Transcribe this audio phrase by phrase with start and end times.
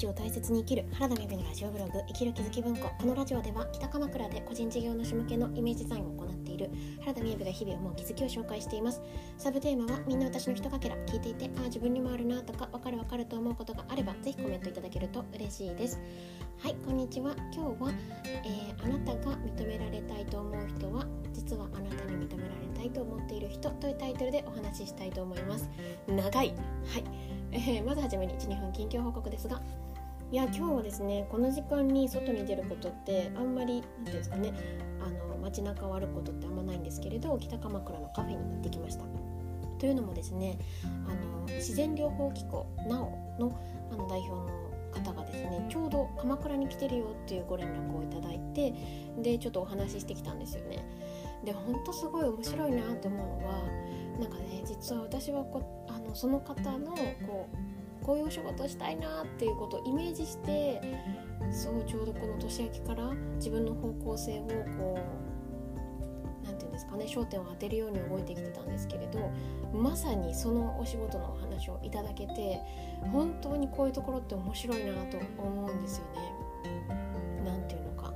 [0.00, 2.88] 日を大切に生きる原田美部のラジオブログ生きる気づき文庫。
[2.98, 6.70] このラジオでは北鎌倉で個人事業主向けのイメージデザインを行っている
[7.00, 9.02] 原田美部が日々思う気づきを紹介しています。
[9.36, 16.00] サブテーマはみんな私のひとかけら聞いていてああ自分にもあるなとかわかるわかると思うことがあればぜひコメントいただけると嬉しいです。
[16.62, 17.34] はいこんにちは。
[17.54, 17.92] 今日は、
[18.24, 25.68] えー、あなたが認められたいと思う人は実はあなたに認められたいと思っている人というタイトルでお話ししたいと思います。
[26.08, 26.54] 長い。
[26.86, 27.30] はい。
[27.52, 29.60] えー、まずはじめに12分近況報告ですが
[30.32, 34.52] いや今日はですねこの時間に外に出ることってあんまり何て言うんですかね
[35.00, 39.04] あの街中を歩くことってあんまないんですけれど北鎌倉のカフェに行ってきました。
[39.80, 48.72] というのもですねあの自然療法機構 NAO のあの代表の方がですねちょうど鎌倉に来てるよっていうご連絡をいただいて
[49.20, 50.84] でちょっとお話ししてきたんですよね。
[51.44, 53.54] でほんとすごい面白いなって思うのは
[54.20, 56.94] なんかね実は私はこあのその方の
[57.26, 60.80] こうこういうお仕事したいなっていうことをイメージして
[61.50, 64.42] そうちょうどこの年明けから自分の方向性を
[64.78, 69.30] こう何て言うんですかね焦点を当てるように動いてきてたんですけれど
[69.72, 72.60] まさにそのお仕事のお話をいただけて
[73.12, 76.20] 本当にこういうところって面白いなと思うんですよね。
[77.44, 78.12] 何て言うのか。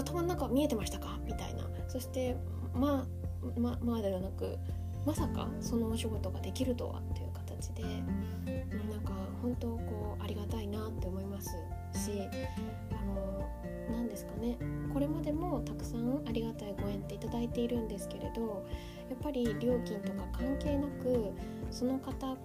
[0.00, 1.18] 頭の中見えてましたか？
[1.26, 1.64] みたいな。
[1.88, 2.36] そして
[2.74, 4.56] まあままあではなく
[5.04, 7.23] まさかそのお仕事ができるとはって
[7.64, 7.82] いう形で
[8.90, 11.50] なんか本当こうありがたいなって思います。
[11.92, 12.10] し
[12.90, 13.48] あの
[13.90, 14.56] 何ですかね。
[14.92, 18.64] これまでもたくさんありがたいご縁っていただいているんですけれど
[19.10, 21.32] やっぱり料金とか関係なく
[21.70, 22.36] その方が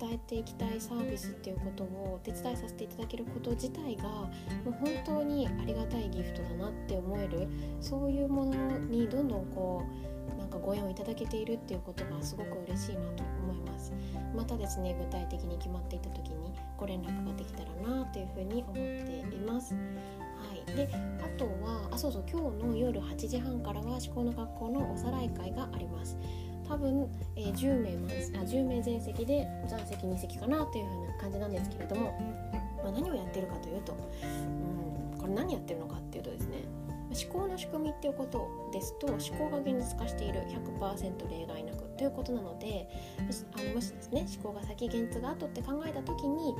[0.00, 4.30] 伝えていきたいサービスっていうことをお手伝いさせていただけること自体がも
[4.68, 7.48] う本当にありがたいギフトだなって思える
[7.80, 9.82] そういうものにどんどんこ
[10.14, 13.92] うなんかご縁をいただけているっていうことがすごく嬉しいなと思います。
[14.34, 19.74] またですね具体的に決まっていた時にご連絡ができたらなというふうに思っています。
[19.74, 19.80] は
[20.72, 20.88] い、で
[21.20, 26.16] あとはあそうそう今日の夜8時半からは思考の学校のおさらい会があります。
[26.68, 32.12] 多分、えー、10, 名あ10名全席で残席2席かなというふうな感じなんですけれども、
[32.82, 36.58] まあ、何をやってるかというと、うん、これ何やってるのかっていうとですね
[37.10, 40.40] 思考の仕組みっていうことですと思考が現実化している
[40.78, 42.88] 100%例外なくということなので
[43.56, 46.54] あのもしですね思考が先現実が後って考えた時に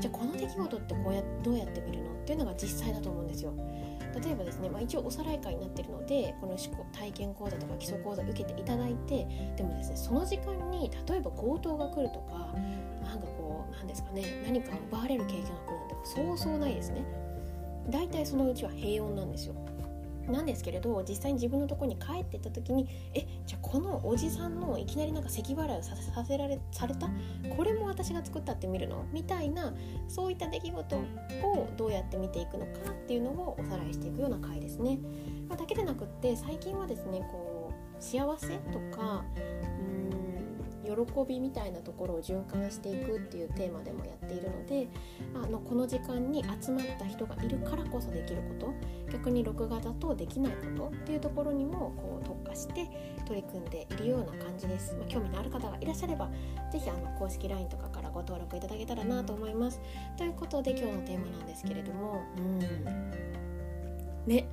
[0.00, 3.52] じゃあこの出来事ってこうやどうやって見るのっていうのが実際だと思うんですよ。
[4.24, 9.26] 例えばですね、まあ、一応おさらい会になってるのでこの思考体験講座とか基礎講座受けていただいて
[9.56, 12.52] でもですねその時間に例えば強盗が来るとか
[13.02, 17.04] なんかこうなんですかね何か奪われる経験が来るなんてそうそうないですね。
[17.90, 19.54] 大体そのうちは平穏なんですよ。
[20.30, 25.94] なんですけれど実際に自分のとこに帰ってった時にえじゃあこのおじさんのいきなりなんか咳払いをさ
[26.24, 27.08] せられされた？
[27.56, 29.04] これも私が作ったって見るの？
[29.12, 29.74] みたいな
[30.08, 31.04] そういった出来事を
[31.76, 34.98] どうやって見ていくのかっていうのをおさらいしていくような回ですね。
[35.48, 39.24] まあ、だけでなくって最近はですねこう幸せとか
[39.80, 39.97] うん
[40.88, 44.88] 喜びみたいなところを循環していくっていうテーマでもやっているので
[45.34, 48.74] あのこの時間に集まった人がいるからこそできること
[49.12, 52.88] 逆に録画だとできないことっていうところにもこう特化して
[53.26, 56.30] 取り組んでいるような感じです、まあ、興味のある方がいらっしゃれば
[56.72, 59.80] 是非あの公式 LINE とかからご登録いただけたらなと思います。
[60.16, 63.38] ということで今日のテーマなんですけれどもうん。
[64.28, 64.46] ね。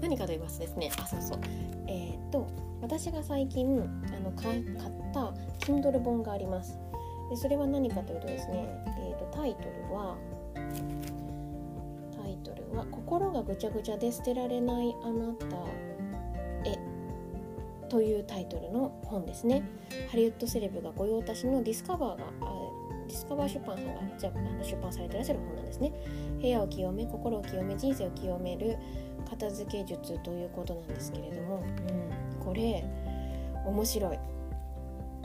[0.00, 0.90] 何かと言いますとですね。
[0.98, 1.40] あそうそう。
[1.86, 2.46] えー、っと
[2.80, 3.82] 私が最近
[4.14, 4.62] あの買っ
[5.12, 6.78] た Kindle 本があります。
[7.30, 8.66] でそれは何かというとですね、
[8.98, 10.16] えー、とタイトルは
[12.22, 15.46] タイトルは「心がぐちゃぐちゃで捨てられないあなた
[16.70, 16.78] へ」
[17.90, 19.62] というタイトルの本ですね。
[20.10, 22.24] ハリウッドセレブが御用達のディスカバーが
[23.08, 25.92] ディスカバー出版さんがじゃあの出版されていらっしゃる本なんですね。
[26.40, 28.76] 部屋を清め心を清め人生を清める
[29.28, 31.64] 片付け術ということなんですけれども、
[32.38, 32.84] うん、これ
[33.66, 34.18] 面白い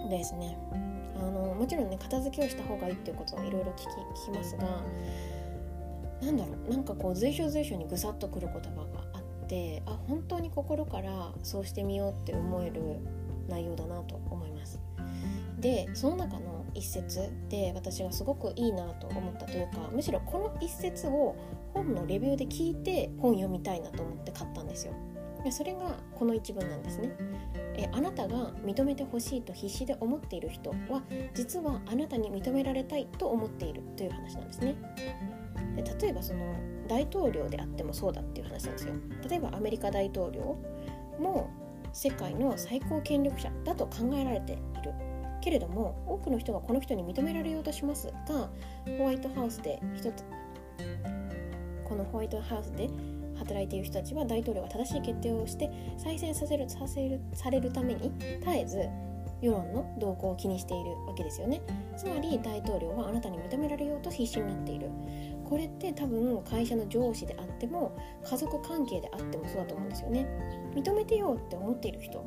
[0.09, 0.57] ですね。
[1.15, 3.83] あのもちろんね片付けをした方がいいっていうことはいろいろ聞
[4.25, 4.81] きますが
[6.21, 12.81] なんだろうなんかこう随所随所にぐさっとくる言葉があってあ本当に心からそうしてみようって思える
[13.47, 14.79] 内容だなと思います
[15.63, 21.35] でその中の一節で私がすごくいいなと思ったというかむしろこの一節を
[21.73, 24.93] 本のレビューで聞いて本読みたいなと思って買ったんですよ。
[25.41, 27.11] でそれがこの一文なんですね。
[27.77, 31.01] えあなたが認めてほしいと必死で思っている人は
[31.33, 34.75] 実はあなたに認められたいと思っているという話なんですね。
[35.77, 36.55] で例えばその
[36.89, 38.93] 大統領であってもそうだっていう話なんですよ。
[39.29, 40.57] 例えばアメリカ大統領
[41.19, 41.49] も
[41.93, 44.57] 世界の最高権力者だと考えられて
[45.43, 48.07] けれども多くの人がこの人に認められようとします。
[48.07, 48.49] が
[48.97, 50.23] ホワイトハウスで一つ
[51.83, 52.89] このホワイトハウスで
[53.35, 58.87] 働いている人たちは大統領が正しい決定をして再選させるさせるされるために絶えず
[59.41, 61.61] 世論の動向を気にしているわけですよね。
[61.97, 64.89] つまり大統領はあなたに認められようと必死になっている。
[65.43, 70.25] これって多分会社の上司であっても家族関係であってもそうだと思うんですよね。
[70.73, 72.23] 認めてよって思っている人。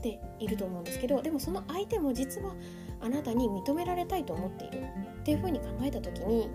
[0.00, 2.54] っていると思うんですけどでもその相手も実は
[3.00, 4.82] あなたに認められたいと思っている
[5.20, 6.48] っていうふうに考えた時に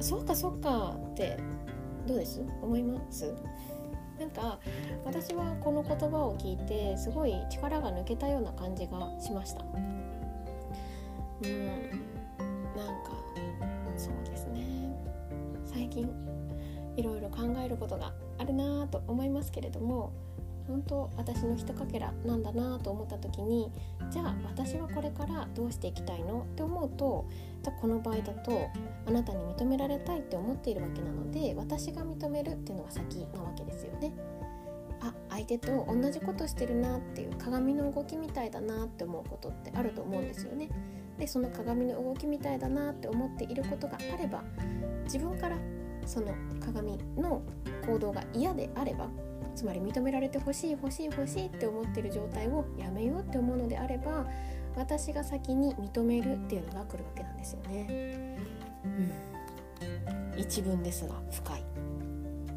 [0.00, 1.38] そうかそうかって
[2.06, 2.42] どうです？
[2.60, 3.32] 思います？
[4.18, 4.58] なんか
[5.04, 8.90] 私はこの言葉を聞いてすごい力が抜けたような感じが
[9.20, 9.64] しました。
[11.44, 11.66] うん
[12.76, 13.12] なんか
[13.96, 14.92] そうですね。
[15.64, 16.08] 最近
[16.96, 20.12] いろいろ考えることがあるなと思いますけれども
[20.72, 23.70] 本当私のひとかけらなんだなと思った時に
[24.10, 26.44] じゃあ私はこれからどうしていきたいの？
[26.44, 27.26] って思うと
[27.62, 28.70] じゃあこの場合だと
[29.06, 34.12] あなたに認められたいって思っているわけなので私が認めるっていうのが先なわけですよね。
[35.02, 40.70] あ相手と同じことしてるなっていう鏡の動きみたいだなって思うことってあると思うんですよね。
[41.18, 44.42] でその鏡の動きみたいだなって思っていることがあれば
[45.04, 45.58] 自分から
[46.06, 46.34] その
[46.64, 47.42] 鏡の
[47.86, 49.08] 行動が嫌であれば
[49.54, 54.26] つまり認められてほしい欲しい欲しいって思ってる状態をやめようって思うのであれば
[54.76, 58.38] 私が先に認めるっていうのが来るわけなんですよね。
[60.34, 61.64] うん、一文ですが深い。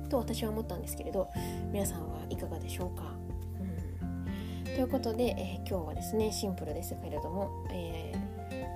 [0.09, 1.29] と私は思ったんですけれど
[1.71, 3.15] 皆さんはいかがでしょうか、
[3.59, 8.13] うん、ということで、えー、今日はですねシンプルですけれども、え、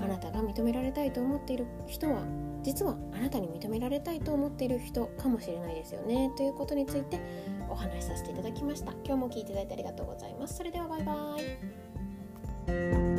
[0.02, 2.22] あなたが認められたいと思っている人は
[2.64, 6.32] 実はあなたに認められたいと思っている人かもしれないですよね。
[6.36, 7.20] ということについて
[7.70, 8.92] お話しさせていただきました。
[9.06, 10.56] 今日も聞いていただいてありがとうございます。
[10.56, 11.38] それではバイバ
[13.16, 13.19] イ。